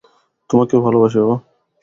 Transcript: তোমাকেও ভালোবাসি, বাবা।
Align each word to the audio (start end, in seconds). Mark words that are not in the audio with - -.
তোমাকেও 0.49 0.79
ভালোবাসি, 0.81 1.17
বাবা। 1.21 1.35